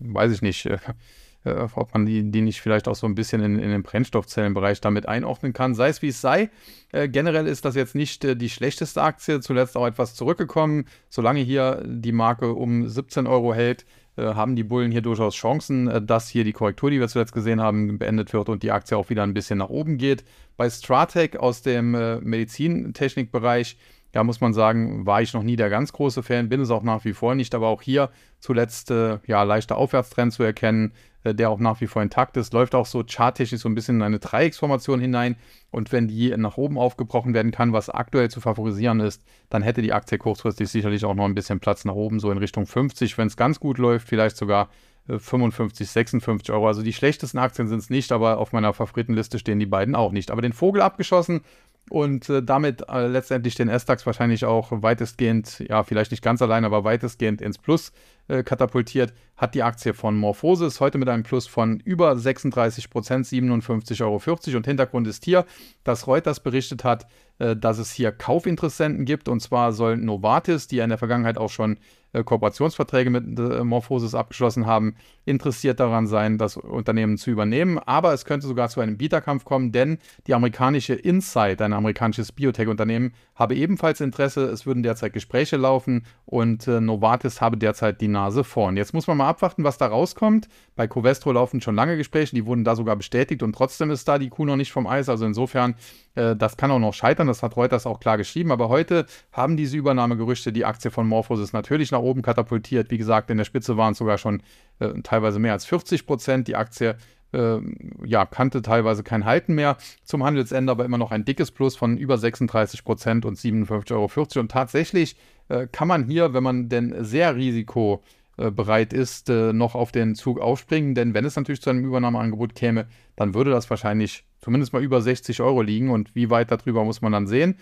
[0.00, 0.66] weiß ich nicht,
[1.46, 4.80] äh, ob man die, die nicht vielleicht auch so ein bisschen in, in den Brennstoffzellenbereich
[4.80, 5.74] damit einordnen kann.
[5.74, 6.50] Sei es wie es sei.
[6.92, 10.86] Äh, generell ist das jetzt nicht äh, die schlechteste Aktie, zuletzt auch etwas zurückgekommen.
[11.08, 13.86] Solange hier die Marke um 17 Euro hält,
[14.22, 17.60] haben die Bullen hier durchaus Chancen, äh, dass hier die Korrektur, die wir zuletzt gesehen
[17.60, 20.24] haben, beendet wird und die Aktie auch wieder ein bisschen nach oben geht.
[20.56, 23.76] Bei Stratec aus dem äh, Medizintechnikbereich,
[24.12, 26.82] da muss man sagen, war ich noch nie der ganz große Fan, bin es auch
[26.82, 30.92] nach wie vor nicht, aber auch hier zuletzt äh, ja leichter Aufwärtstrend zu erkennen.
[31.26, 33.96] Äh, der auch nach wie vor intakt ist, läuft auch so charttechnisch so ein bisschen
[33.96, 35.36] in eine Dreiecksformation hinein.
[35.70, 39.82] Und wenn die nach oben aufgebrochen werden kann, was aktuell zu favorisieren ist, dann hätte
[39.82, 43.18] die Aktie kurzfristig sicherlich auch noch ein bisschen Platz nach oben, so in Richtung 50,
[43.18, 44.68] wenn es ganz gut läuft, vielleicht sogar
[45.08, 46.68] 55, äh, 56 Euro.
[46.68, 50.12] Also die schlechtesten Aktien sind es nicht, aber auf meiner Favoritenliste stehen die beiden auch
[50.12, 50.30] nicht.
[50.30, 51.42] Aber den Vogel abgeschossen
[51.88, 56.64] und äh, damit äh, letztendlich den S-DAX wahrscheinlich auch weitestgehend, ja, vielleicht nicht ganz allein,
[56.64, 57.92] aber weitestgehend ins Plus
[58.28, 63.26] äh, katapultiert, hat die Aktie von Morphosis heute mit einem Plus von über 36 Prozent,
[63.26, 64.56] 57,40 Euro.
[64.56, 65.44] Und Hintergrund ist hier,
[65.84, 67.06] dass Reuters berichtet hat,
[67.38, 69.28] äh, dass es hier Kaufinteressenten gibt.
[69.28, 71.78] Und zwar soll Novartis, die ja in der Vergangenheit auch schon
[72.16, 77.78] äh, Kooperationsverträge mit äh, Morphosis abgeschlossen haben, interessiert daran sein, das Unternehmen zu übernehmen.
[77.78, 83.12] Aber es könnte sogar zu einem Bieterkampf kommen, denn die amerikanische Insight, ein amerikanisches Biotech-Unternehmen,
[83.34, 84.44] habe ebenfalls Interesse.
[84.44, 88.76] Es würden derzeit Gespräche laufen und Novartis habe derzeit die Nase vorn.
[88.76, 90.48] Jetzt muss man mal abwarten, was da rauskommt.
[90.74, 94.18] Bei Covestro laufen schon lange Gespräche, die wurden da sogar bestätigt und trotzdem ist da
[94.18, 95.08] die Kuh noch nicht vom Eis.
[95.08, 95.74] Also insofern,
[96.14, 98.52] äh, das kann auch noch scheitern, das hat Reuters auch klar geschrieben.
[98.52, 102.90] Aber heute haben diese Übernahmegerüchte die Aktie von Morphosis natürlich nach oben katapultiert.
[102.90, 104.42] Wie gesagt, in der Spitze waren es sogar schon
[104.78, 106.48] äh, teilweise mehr als 40 Prozent.
[106.48, 106.96] Die Aktie
[107.32, 107.58] äh,
[108.04, 111.96] ja, kannte teilweise kein Halten mehr zum Handelsende, aber immer noch ein dickes Plus von
[111.96, 114.40] über 36 Prozent und 57,40 Euro.
[114.40, 115.16] Und tatsächlich
[115.48, 120.40] äh, kann man hier, wenn man denn sehr risikobereit ist, äh, noch auf den Zug
[120.40, 120.94] aufspringen.
[120.94, 125.00] Denn wenn es natürlich zu einem Übernahmeangebot käme, dann würde das wahrscheinlich zumindest mal über
[125.00, 125.90] 60 Euro liegen.
[125.90, 127.56] Und wie weit darüber muss man dann sehen.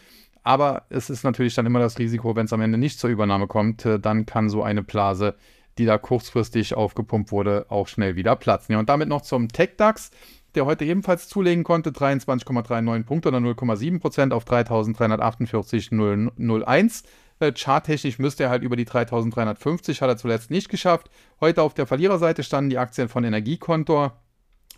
[0.44, 3.48] Aber es ist natürlich dann immer das Risiko, wenn es am Ende nicht zur Übernahme
[3.48, 5.34] kommt, äh, dann kann so eine Blase
[5.78, 8.74] die da kurzfristig aufgepumpt wurde, auch schnell wieder platzen.
[8.74, 10.12] Ja, und damit noch zum Tech-DAX,
[10.54, 17.04] der heute ebenfalls zulegen konnte, 23,39 Punkte oder 0,7% auf 3.348,001.
[17.40, 21.10] Äh, charttechnisch müsste er halt über die 3350, hat er zuletzt nicht geschafft.
[21.40, 24.20] Heute auf der Verliererseite standen die Aktien von Energiekontor,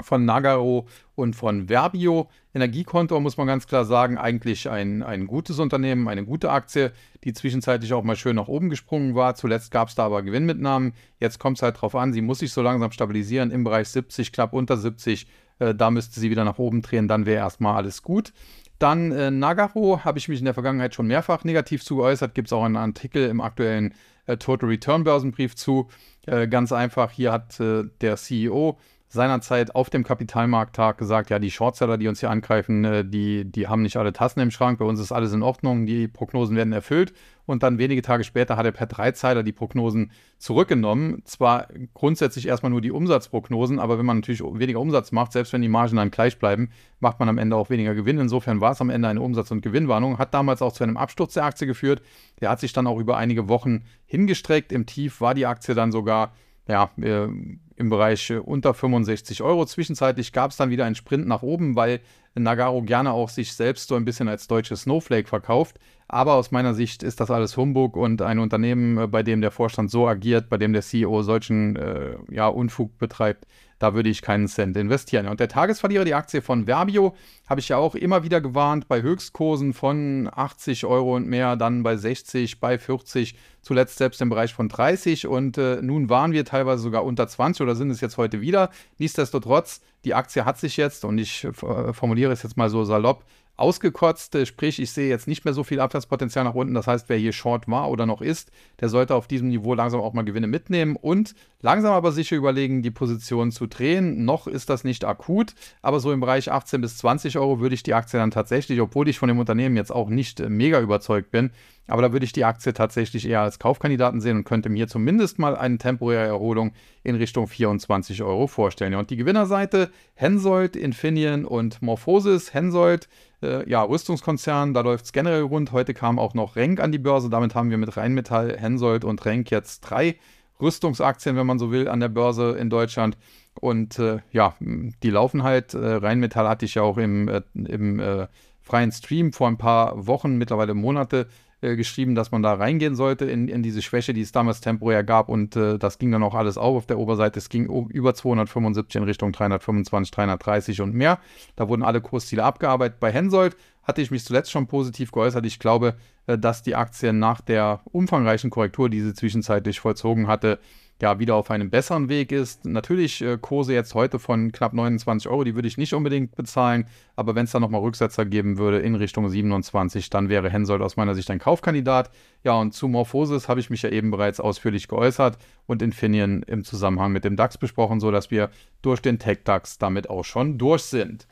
[0.01, 2.29] von Nagaro und von Verbio.
[2.55, 6.93] Energiekonto muss man ganz klar sagen, eigentlich ein, ein gutes Unternehmen, eine gute Aktie,
[7.25, 9.35] die zwischenzeitlich auch mal schön nach oben gesprungen war.
[9.35, 10.93] Zuletzt gab es da aber Gewinnmitnahmen.
[11.19, 14.33] Jetzt kommt es halt darauf an, sie muss sich so langsam stabilisieren im Bereich 70,
[14.33, 15.27] knapp unter 70.
[15.59, 18.33] Äh, da müsste sie wieder nach oben drehen, dann wäre erstmal alles gut.
[18.79, 22.35] Dann äh, Nagaro habe ich mich in der Vergangenheit schon mehrfach negativ zu geäußert.
[22.35, 23.95] Gibt es auch einen Artikel im aktuellen
[24.27, 25.89] äh, Total Return Börsenbrief zu.
[26.27, 31.51] Äh, ganz einfach, hier hat äh, der CEO seinerzeit auf dem Kapitalmarkttag gesagt, ja, die
[31.51, 34.85] Shortseller, die uns hier angreifen, äh, die, die haben nicht alle Tassen im Schrank, bei
[34.85, 37.13] uns ist alles in Ordnung, die Prognosen werden erfüllt.
[37.47, 41.23] Und dann wenige Tage später hat er per Dreizeiler die Prognosen zurückgenommen.
[41.25, 45.63] Zwar grundsätzlich erstmal nur die Umsatzprognosen, aber wenn man natürlich weniger Umsatz macht, selbst wenn
[45.63, 48.19] die Margen dann gleich bleiben, macht man am Ende auch weniger Gewinn.
[48.19, 51.35] Insofern war es am Ende eine Umsatz- und Gewinnwarnung, hat damals auch zu einem Absturz
[51.35, 52.03] der Aktie geführt.
[52.41, 54.73] Der hat sich dann auch über einige Wochen hingestreckt.
[54.73, 56.33] Im Tief war die Aktie dann sogar
[56.69, 57.29] ja, äh,
[57.77, 59.65] im Bereich äh, unter 65 Euro.
[59.67, 62.01] Zwischenzeitlich gab es dann wieder einen Sprint nach oben, weil
[62.43, 65.79] Nagaro gerne auch sich selbst so ein bisschen als deutsche Snowflake verkauft.
[66.09, 69.51] Aber aus meiner Sicht ist das alles Humbug und ein Unternehmen, äh, bei dem der
[69.51, 73.47] Vorstand so agiert, bei dem der CEO solchen äh, ja, Unfug betreibt,
[73.79, 75.27] da würde ich keinen Cent investieren.
[75.27, 77.15] Und der Tagesverlierer, die Aktie von Verbio,
[77.49, 81.83] habe ich ja auch immer wieder gewarnt, bei Höchstkursen von 80 Euro und mehr, dann
[81.83, 86.45] bei 60, bei 40, zuletzt selbst im Bereich von 30 und äh, nun waren wir
[86.45, 88.71] teilweise sogar unter 20 oder sind es jetzt heute wieder.
[88.99, 93.25] Nichtsdestotrotz, die Aktie hat sich jetzt, und ich äh, formuliere es jetzt mal so salopp,
[93.57, 96.75] ausgekotzt, sprich ich sehe jetzt nicht mehr so viel Abwärtspotenzial nach unten.
[96.75, 100.01] Das heißt, wer hier Short war oder noch ist, der sollte auf diesem Niveau langsam
[100.01, 104.25] auch mal Gewinne mitnehmen und langsam aber sicher überlegen, die Position zu drehen.
[104.25, 107.83] Noch ist das nicht akut, aber so im Bereich 18 bis 20 Euro würde ich
[107.83, 111.31] die Aktie dann tatsächlich, obwohl ich von dem Unternehmen jetzt auch nicht äh, mega überzeugt
[111.31, 111.51] bin,
[111.89, 115.39] aber da würde ich die Aktie tatsächlich eher als Kaufkandidaten sehen und könnte mir zumindest
[115.39, 116.73] mal eine temporäre Erholung
[117.05, 118.95] in Richtung 24 Euro vorstellen.
[118.95, 122.53] und die Gewinnerseite, Hensoldt, Infineon und Morphosis.
[122.53, 123.09] Hensoldt,
[123.43, 125.73] äh, ja, Rüstungskonzern, da läuft es generell rund.
[125.73, 127.31] Heute kam auch noch Renk an die Börse.
[127.31, 130.17] Damit haben wir mit Rheinmetall, Hensoldt und Renk jetzt drei
[130.61, 133.17] Rüstungsaktien, wenn man so will, an der Börse in Deutschland.
[133.61, 135.75] Und äh, ja, die laufen halt.
[135.75, 138.27] Äh, Rheinmetall hatte ich ja auch im, äh, im äh,
[138.63, 141.29] freien Stream vor ein paar Wochen, mittlerweile Monate
[141.67, 145.05] äh, geschrieben, dass man da reingehen sollte in, in diese Schwäche, die es damals temporär
[145.05, 145.29] gab.
[145.29, 147.39] Und äh, das ging dann auch alles auf auf der Oberseite.
[147.39, 151.19] Es ging über 275 in Richtung 325, 330 und mehr.
[151.57, 153.01] Da wurden alle Kursziele abgearbeitet.
[153.01, 155.45] Bei Hensoldt hatte ich mich zuletzt schon positiv geäußert.
[155.47, 160.59] Ich glaube, äh, dass die Aktie nach der umfangreichen Korrektur, die sie zwischenzeitlich vollzogen hatte,
[161.01, 162.65] ja, wieder auf einem besseren Weg ist.
[162.65, 166.87] Natürlich äh, Kurse jetzt heute von knapp 29 Euro, die würde ich nicht unbedingt bezahlen,
[167.17, 170.97] aber wenn es da nochmal Rücksetzer geben würde in Richtung 27, dann wäre Hensoldt aus
[170.97, 172.11] meiner Sicht ein Kaufkandidat.
[172.45, 176.65] Ja, und zu Morphosis habe ich mich ja eben bereits ausführlich geäußert und Infineon im
[176.65, 181.27] Zusammenhang mit dem DAX besprochen, sodass wir durch den Tech-DAX damit auch schon durch sind.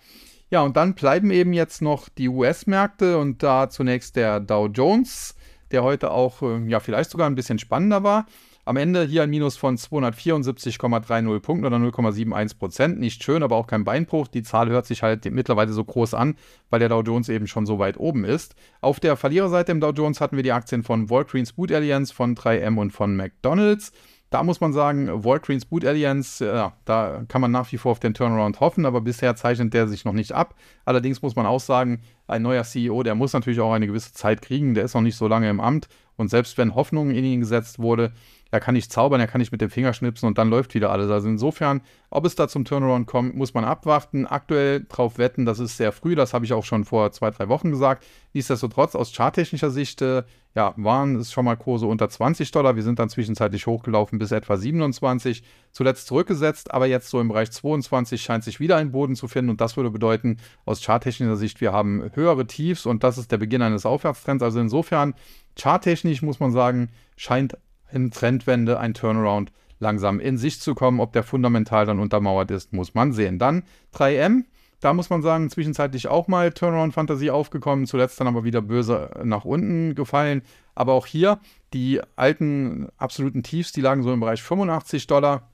[0.50, 5.34] Ja, und dann bleiben eben jetzt noch die US-Märkte und da zunächst der Dow Jones,
[5.70, 8.26] der heute auch äh, ja vielleicht sogar ein bisschen spannender war.
[8.66, 12.98] Am Ende hier ein Minus von 274,30 Punkten oder 0,71 Prozent.
[12.98, 14.26] Nicht schön, aber auch kein Beinbruch.
[14.26, 16.36] Die Zahl hört sich halt mittlerweile so groß an,
[16.70, 18.54] weil der Dow Jones eben schon so weit oben ist.
[18.80, 22.34] Auf der Verliererseite im Dow Jones hatten wir die Aktien von Walgreens Boot Alliance, von
[22.34, 23.92] 3M und von McDonald's.
[24.30, 28.00] Da muss man sagen, Walgreens Boot Alliance, ja, da kann man nach wie vor auf
[28.00, 30.56] den Turnaround hoffen, aber bisher zeichnet der sich noch nicht ab.
[30.84, 34.42] Allerdings muss man auch sagen, ein neuer CEO, der muss natürlich auch eine gewisse Zeit
[34.42, 35.86] kriegen, der ist noch nicht so lange im Amt.
[36.16, 38.12] Und selbst wenn Hoffnung in ihn gesetzt wurde,
[38.54, 40.92] er kann nicht zaubern, er kann nicht mit dem Finger schnipsen und dann läuft wieder
[40.92, 41.10] alles.
[41.10, 44.26] Also insofern, ob es da zum Turnaround kommt, muss man abwarten.
[44.26, 47.48] Aktuell drauf wetten, das ist sehr früh, das habe ich auch schon vor zwei, drei
[47.48, 48.06] Wochen gesagt.
[48.32, 50.22] Nichtsdestotrotz, aus charttechnischer Sicht, äh,
[50.54, 52.76] ja, waren es schon mal Kurse unter 20 Dollar.
[52.76, 57.50] Wir sind dann zwischenzeitlich hochgelaufen bis etwa 27, zuletzt zurückgesetzt, aber jetzt so im Bereich
[57.50, 61.60] 22 scheint sich wieder ein Boden zu finden und das würde bedeuten, aus charttechnischer Sicht,
[61.60, 64.44] wir haben höhere Tiefs und das ist der Beginn eines Aufwärtstrends.
[64.44, 65.14] Also insofern,
[65.58, 67.56] charttechnisch muss man sagen, scheint
[67.94, 71.00] in Trendwende ein Turnaround langsam in sich zu kommen.
[71.00, 73.38] Ob der fundamental dann untermauert ist, muss man sehen.
[73.38, 73.62] Dann
[73.94, 74.44] 3M.
[74.80, 79.46] Da muss man sagen, zwischenzeitlich auch mal Turnaround-Fantasie aufgekommen, zuletzt dann aber wieder böse nach
[79.46, 80.42] unten gefallen.
[80.74, 81.38] Aber auch hier
[81.72, 85.48] die alten absoluten Tiefs, die lagen so im Bereich 85 Dollar.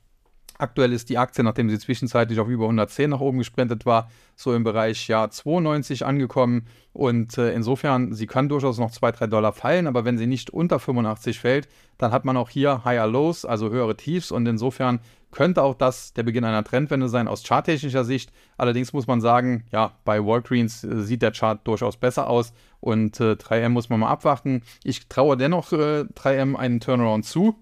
[0.60, 4.54] Aktuell ist die Aktie, nachdem sie zwischenzeitlich auf über 110 nach oben gesprintet war, so
[4.54, 6.66] im Bereich ja 92 angekommen.
[6.92, 10.50] Und äh, insofern, sie kann durchaus noch 2, 3 Dollar fallen, aber wenn sie nicht
[10.50, 14.30] unter 85 fällt, dann hat man auch hier Higher Lows, also höhere Tiefs.
[14.30, 18.30] Und insofern könnte auch das der Beginn einer Trendwende sein aus charttechnischer Sicht.
[18.58, 23.18] Allerdings muss man sagen, ja, bei Walgreens äh, sieht der Chart durchaus besser aus und
[23.20, 24.62] äh, 3M muss man mal abwarten.
[24.84, 27.56] Ich traue dennoch äh, 3M einen Turnaround zu.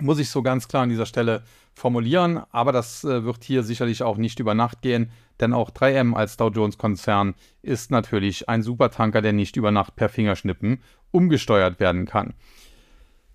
[0.00, 1.42] Muss ich so ganz klar an dieser Stelle
[1.74, 6.14] formulieren, aber das äh, wird hier sicherlich auch nicht über Nacht gehen, denn auch 3M
[6.14, 11.80] als Dow Jones Konzern ist natürlich ein Supertanker, der nicht über Nacht per Fingerschnippen umgesteuert
[11.80, 12.34] werden kann.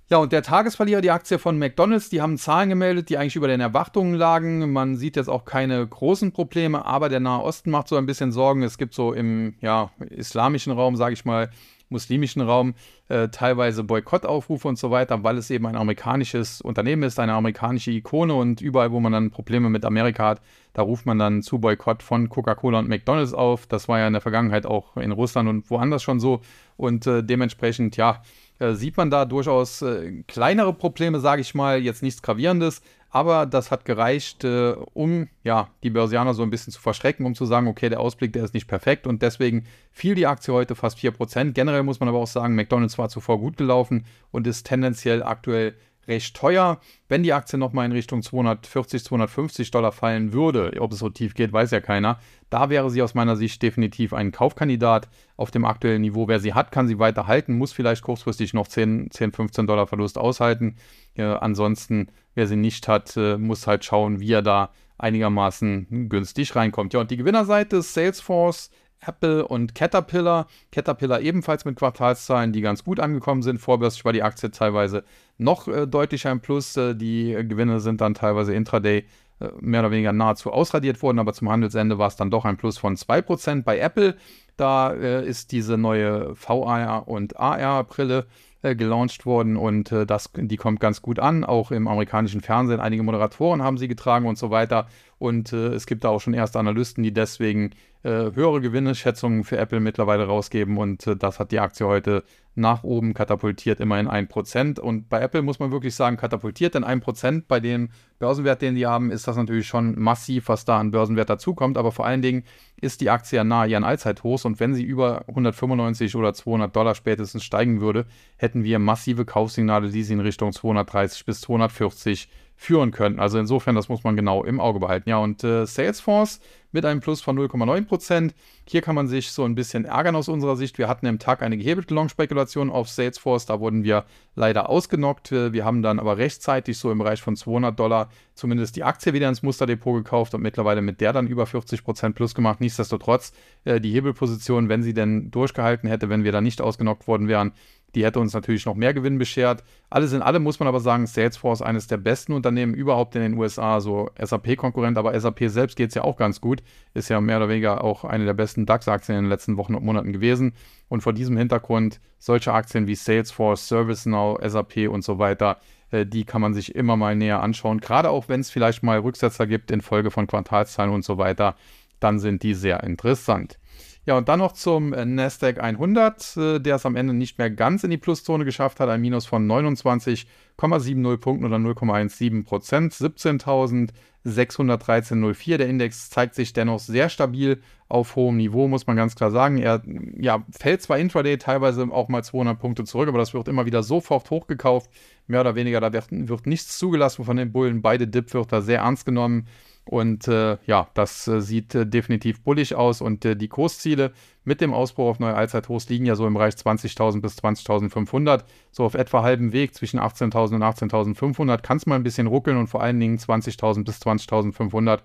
[0.10, 3.48] Ja, und der Tagesverlierer, die Aktie von McDonald's, die haben Zahlen gemeldet, die eigentlich über
[3.48, 4.72] den Erwartungen lagen.
[4.72, 8.32] Man sieht jetzt auch keine großen Probleme, aber der Nahe Osten macht so ein bisschen
[8.32, 8.64] Sorgen.
[8.64, 11.50] Es gibt so im ja, islamischen Raum, sage ich mal,
[11.94, 12.74] muslimischen Raum
[13.08, 17.92] äh, teilweise Boykottaufrufe und so weiter, weil es eben ein amerikanisches Unternehmen ist, eine amerikanische
[17.92, 20.42] Ikone und überall, wo man dann Probleme mit Amerika hat,
[20.74, 23.68] da ruft man dann zu Boykott von Coca-Cola und McDonald's auf.
[23.68, 26.42] Das war ja in der Vergangenheit auch in Russland und woanders schon so
[26.76, 28.22] und äh, dementsprechend, ja,
[28.60, 32.82] äh, sieht man da durchaus äh, kleinere Probleme, sage ich mal, jetzt nichts Gravierendes,
[33.14, 37.36] aber das hat gereicht, äh, um ja, die Börsianer so ein bisschen zu verschrecken, um
[37.36, 40.74] zu sagen, okay, der Ausblick, der ist nicht perfekt und deswegen fiel die Aktie heute
[40.74, 41.52] fast 4%.
[41.52, 45.76] Generell muss man aber auch sagen, McDonald's war zuvor gut gelaufen und ist tendenziell aktuell
[46.08, 46.80] recht teuer.
[47.08, 51.34] Wenn die Aktie nochmal in Richtung 240, 250 Dollar fallen würde, ob es so tief
[51.34, 55.10] geht, weiß ja keiner, da wäre sie aus meiner Sicht definitiv ein Kaufkandidat.
[55.36, 58.68] Auf dem aktuellen Niveau, wer sie hat, kann sie weiter halten, muss vielleicht kurzfristig noch
[58.68, 60.76] 10, 10 15 Dollar Verlust aushalten.
[61.16, 66.56] Äh, ansonsten, wer sie nicht hat, äh, muss halt schauen, wie er da einigermaßen günstig
[66.56, 66.94] reinkommt.
[66.94, 68.70] Ja, und die Gewinnerseite ist Salesforce
[69.08, 70.48] Apple und Caterpillar.
[70.72, 73.60] Caterpillar ebenfalls mit Quartalszahlen, die ganz gut angekommen sind.
[73.60, 75.04] Vorbörslich war die Aktie teilweise
[75.38, 76.76] noch äh, deutlicher im Plus.
[76.78, 79.06] Äh, die Gewinne sind dann teilweise intraday
[79.40, 82.58] äh, mehr oder weniger nahezu ausradiert worden, aber zum Handelsende war es dann doch ein
[82.58, 83.64] Plus von 2%.
[83.64, 84.16] Bei Apple,
[84.58, 88.28] da äh, ist diese neue VR- und AR-Brille
[88.62, 92.80] äh, gelauncht worden und äh, das, die kommt ganz gut an, auch im amerikanischen Fernsehen.
[92.80, 94.88] Einige Moderatoren haben sie getragen und so weiter.
[95.24, 97.70] Und äh, es gibt da auch schon erste Analysten, die deswegen
[98.04, 100.78] äh, höhere Gewinneschätzungen für Apple mittlerweile rausgeben.
[100.78, 104.82] Und äh, das hat die Aktie heute nach oben katapultiert, immerhin 1%.
[104.82, 107.88] Und bei Apple muss man wirklich sagen, katapultiert, denn 1% bei dem
[108.20, 111.78] Börsenwert, den die haben, ist das natürlich schon massiv, was da an Börsenwert dazukommt.
[111.78, 112.44] Aber vor allen Dingen
[112.82, 114.44] ist die Aktie ja nahe ihren Allzeithochs.
[114.44, 119.90] Und wenn sie über 195 oder 200 Dollar spätestens steigen würde, hätten wir massive Kaufsignale,
[119.90, 122.28] die sie in Richtung 230 bis 240
[122.64, 123.20] führen könnten.
[123.20, 125.10] Also insofern, das muss man genau im Auge behalten.
[125.10, 126.40] Ja, und äh, Salesforce
[126.72, 128.32] mit einem Plus von 0,9%.
[128.66, 130.78] Hier kann man sich so ein bisschen ärgern aus unserer Sicht.
[130.78, 133.46] Wir hatten im Tag eine gehebelte Long-Spekulation auf Salesforce.
[133.46, 135.32] Da wurden wir leider ausgenockt.
[135.32, 139.28] Wir haben dann aber rechtzeitig so im Bereich von 200 Dollar zumindest die Aktie wieder
[139.28, 142.62] ins Musterdepot gekauft und mittlerweile mit der dann über 40% plus gemacht.
[142.62, 143.34] Nichtsdestotrotz,
[143.66, 147.52] äh, die Hebelposition, wenn sie denn durchgehalten hätte, wenn wir da nicht ausgenockt worden wären,
[147.96, 149.64] die hätte uns natürlich noch mehr Gewinn beschert.
[149.90, 153.38] Alles in allem muss man aber sagen, Salesforce eines der besten Unternehmen überhaupt in den
[153.38, 156.64] USA, so SAP-Konkurrent, aber SAP selbst geht es ja auch ganz gut.
[156.94, 159.86] Ist ja mehr oder weniger auch eine der besten DAX-Aktien in den letzten Wochen und
[159.86, 160.54] Monaten gewesen.
[160.90, 165.58] Und vor diesem Hintergrund solche Aktien wie Salesforce, ServiceNow, SAP und so weiter,
[165.92, 167.80] äh, die kann man sich immer mal näher anschauen.
[167.80, 171.56] Gerade auch wenn es vielleicht mal Rücksetzer gibt in Folge von Quartalszahlen und so weiter,
[172.00, 173.60] dann sind die sehr interessant.
[174.06, 177.50] Ja, und dann noch zum äh, Nasdaq 100, äh, der es am Ende nicht mehr
[177.50, 185.56] ganz in die Pluszone geschafft hat, ein Minus von 29,70 Punkten oder 0,17 Prozent, 17.613,04.
[185.56, 189.58] Der Index zeigt sich dennoch sehr stabil auf hohem Niveau, muss man ganz klar sagen.
[189.58, 189.82] Er
[190.20, 193.84] ja, fällt zwar intraday teilweise auch mal 200 Punkte zurück, aber das wird immer wieder
[193.84, 194.92] sofort hochgekauft,
[195.28, 195.80] mehr oder weniger.
[195.80, 197.82] Da wird, wird nichts zugelassen von den Bullen.
[197.82, 199.48] Beide Dip wird da sehr ernst genommen.
[199.86, 203.02] Und äh, ja, das äh, sieht äh, definitiv bullig aus.
[203.02, 204.14] Und äh, die Kursziele
[204.46, 208.44] mit dem Ausbruch auf neue Allzeithochs liegen ja so im Bereich 20.000 bis 20.500.
[208.72, 212.58] So auf etwa halbem Weg zwischen 18.000 und 18.500 kann es mal ein bisschen ruckeln
[212.58, 215.00] und vor allen Dingen 20.000 bis 20.500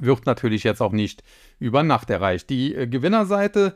[0.00, 1.22] wird natürlich jetzt auch nicht
[1.58, 2.48] über Nacht erreicht.
[2.50, 3.74] Die äh, Gewinnerseite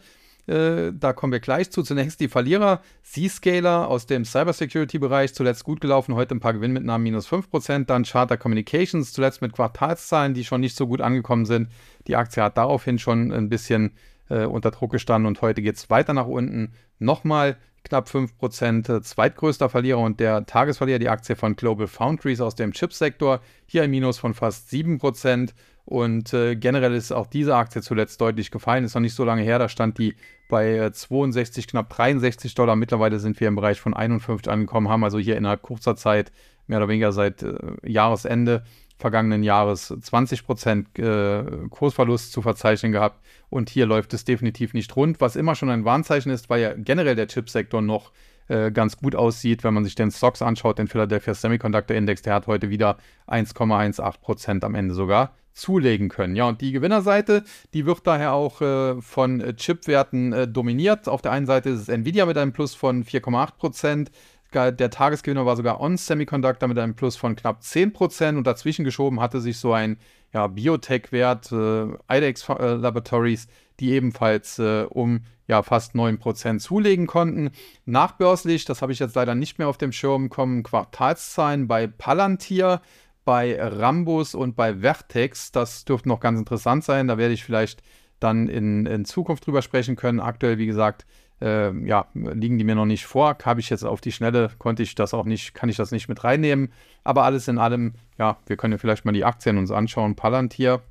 [0.51, 1.83] äh, da kommen wir gleich zu.
[1.83, 2.83] Zunächst die Verlierer.
[3.05, 7.87] Zscaler aus dem Cybersecurity-Bereich, zuletzt gut gelaufen, heute ein paar Gewinnmitnahmen minus 5%.
[7.87, 11.69] Dann Charter Communications, zuletzt mit Quartalszahlen, die schon nicht so gut angekommen sind.
[12.09, 13.93] Die Aktie hat daraufhin schon ein bisschen
[14.29, 16.73] äh, unter Druck gestanden und heute geht es weiter nach unten.
[16.99, 22.55] Nochmal knapp 5%, äh, zweitgrößter Verlierer und der Tagesverlierer, die Aktie von Global Foundries aus
[22.55, 23.41] dem Chipsektor.
[23.67, 25.51] Hier ein Minus von fast 7%.
[25.91, 28.85] Und äh, generell ist auch diese Aktie zuletzt deutlich gefallen.
[28.85, 29.59] Ist noch nicht so lange her.
[29.59, 30.15] Da stand die
[30.49, 32.77] bei äh, 62, knapp 63 Dollar.
[32.77, 36.31] Mittlerweile sind wir im Bereich von 51 angekommen, haben also hier innerhalb kurzer Zeit,
[36.69, 38.63] mehr oder weniger seit äh, Jahresende,
[38.99, 43.19] vergangenen Jahres 20% äh, Kursverlust zu verzeichnen gehabt.
[43.49, 46.73] Und hier läuft es definitiv nicht rund, was immer schon ein Warnzeichen ist, weil ja
[46.73, 48.13] generell der Chipsektor noch
[48.47, 52.35] äh, ganz gut aussieht, wenn man sich den Stocks anschaut, den Philadelphia Semiconductor Index, der
[52.35, 56.37] hat heute wieder 1,18% am Ende sogar zulegen können.
[56.37, 57.45] Ja, und die Gewinnerseite,
[57.75, 61.09] die wird daher auch äh, von Chipwerten äh, dominiert.
[61.09, 64.09] Auf der einen Seite ist es Nvidia mit einem Plus von 4,8%,
[64.53, 69.21] der Tagesgewinner war sogar On Semiconductor mit einem Plus von knapp 10% und dazwischen geschoben
[69.21, 69.97] hatte sich so ein
[70.33, 73.49] ja, Biotech-Wert, äh, IDEX äh, Laboratories,
[73.79, 77.51] die ebenfalls äh, um ja, fast 9% zulegen konnten.
[77.85, 82.81] Nachbörslich, das habe ich jetzt leider nicht mehr auf dem Schirm, kommen Quartalszahlen bei Palantir,
[83.25, 85.53] bei Rambus und bei Vertex.
[85.53, 87.09] Das dürfte noch ganz interessant sein.
[87.09, 87.83] Da werde ich vielleicht
[88.19, 90.21] dann in, in Zukunft drüber sprechen können.
[90.21, 91.07] Aktuell, wie gesagt,
[91.41, 93.37] äh, ja, liegen die mir noch nicht vor.
[93.45, 96.09] Habe ich jetzt auf die Schnelle, konnte ich das auch nicht, kann ich das nicht
[96.09, 96.73] mit reinnehmen.
[97.03, 100.17] Aber alles in allem, ja, wir können ja vielleicht mal die Aktien uns anschauen.
[100.17, 100.83] Palantir,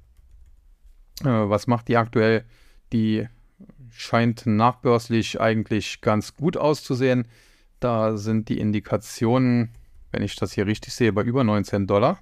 [1.22, 2.46] äh, was macht die aktuell?
[2.94, 3.28] Die
[3.92, 7.28] scheint nachbörslich eigentlich ganz gut auszusehen.
[7.80, 9.76] Da sind die Indikationen,
[10.12, 12.20] wenn ich das hier richtig sehe, bei über 19 Dollar.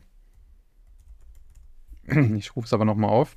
[2.37, 3.35] Ich rufe es aber nochmal auf.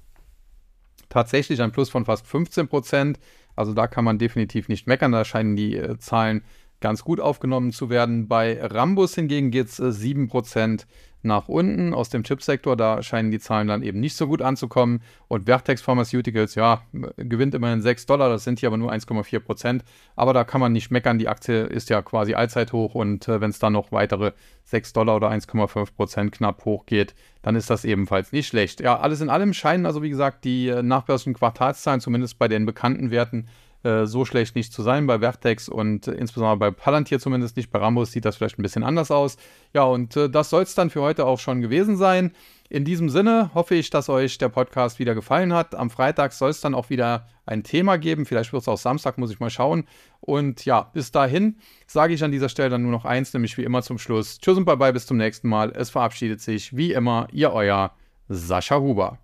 [1.08, 3.18] Tatsächlich ein Plus von fast 15 Prozent.
[3.56, 5.10] Also da kann man definitiv nicht meckern.
[5.10, 6.44] Da scheinen die äh, Zahlen
[6.80, 8.28] ganz gut aufgenommen zu werden.
[8.28, 10.86] Bei Rambus hingegen geht es äh, 7%
[11.22, 12.76] nach unten aus dem Chipsektor.
[12.76, 15.02] Da scheinen die Zahlen dann eben nicht so gut anzukommen.
[15.28, 16.82] Und Vertex Pharmaceuticals, ja,
[17.16, 18.28] gewinnt immerhin 6 Dollar.
[18.28, 19.84] Das sind hier aber nur 1,4 Prozent.
[20.16, 21.18] Aber da kann man nicht meckern.
[21.18, 22.94] Die Aktie ist ja quasi Allzeithoch.
[22.94, 24.32] Und äh, wenn es dann noch weitere
[24.64, 28.80] 6 Dollar oder 1,5 Prozent knapp hochgeht, dann ist das ebenfalls nicht schlecht.
[28.80, 32.66] Ja, alles in allem scheinen also, wie gesagt, die äh, nachbörslichen Quartalszahlen, zumindest bei den
[32.66, 33.48] bekannten Werten,
[33.82, 35.06] äh, so schlecht nicht zu sein.
[35.06, 37.70] Bei Vertex und insbesondere bei Palantir zumindest nicht.
[37.70, 39.36] Bei Rambus sieht das vielleicht ein bisschen anders aus.
[39.72, 42.32] Ja, und äh, das soll es dann für heute auch schon gewesen sein.
[42.68, 45.74] In diesem Sinne hoffe ich, dass euch der Podcast wieder gefallen hat.
[45.74, 48.26] Am Freitag soll es dann auch wieder ein Thema geben.
[48.26, 49.88] Vielleicht wird es auch Samstag, muss ich mal schauen.
[50.20, 51.56] Und ja, bis dahin
[51.86, 54.38] sage ich an dieser Stelle dann nur noch eins, nämlich wie immer zum Schluss.
[54.38, 55.72] Tschüss und bye bye, bis zum nächsten Mal.
[55.74, 57.92] Es verabschiedet sich wie immer, ihr euer
[58.28, 59.18] Sascha Huber.